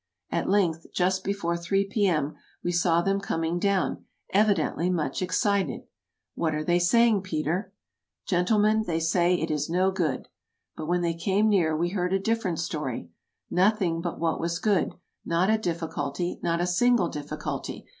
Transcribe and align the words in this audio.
At 0.31 0.49
length, 0.49 0.87
just 0.91 1.23
before 1.23 1.55
three 1.55 1.85
P.M., 1.85 2.33
we 2.63 2.71
saw 2.71 3.03
them 3.03 3.19
coming 3.21 3.59
down, 3.59 4.03
evidently 4.33 4.89
much 4.89 5.21
excited." 5.21 5.83
What 6.33 6.55
are 6.55 6.63
they 6.63 6.79
saying, 6.79 7.21
Peter?"'' 7.21 7.71
Gentlemen, 8.27 8.85
they 8.87 8.99
say 8.99 9.35
it 9.35 9.51
is 9.51 9.69
no 9.69 9.91
good." 9.91 10.27
But 10.75 10.87
when 10.87 11.01
they 11.01 11.13
came 11.13 11.47
near 11.49 11.77
we 11.77 11.89
heard 11.89 12.13
a 12.13 12.19
different 12.19 12.57
story: 12.57 13.11
"Nothing 13.51 14.01
but 14.01 14.19
what 14.19 14.39
was 14.39 14.57
good— 14.57 14.95
not 15.23 15.51
a 15.51 15.57
difficulty, 15.59 16.39
not 16.41 16.59
a 16.61 16.65
single 16.65 17.09
difficulty. 17.09 17.85